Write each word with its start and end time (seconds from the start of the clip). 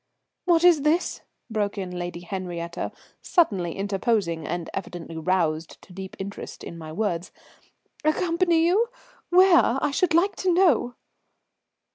"What 0.45 0.63
is 0.63 0.81
this?" 0.81 1.21
broke 1.47 1.77
in 1.77 1.91
Lady 1.91 2.21
Henriette, 2.21 2.91
suddenly 3.21 3.73
interposing 3.77 4.47
and 4.47 4.67
evidently 4.73 5.15
roused 5.15 5.79
to 5.83 5.93
deep 5.93 6.15
interest 6.17 6.63
in 6.63 6.75
my 6.75 6.91
words. 6.91 7.31
"Accompany 8.03 8.65
you? 8.65 8.87
Where, 9.29 9.77
I 9.79 9.91
should 9.91 10.15
like 10.15 10.35
to 10.37 10.51
know?" 10.51 10.95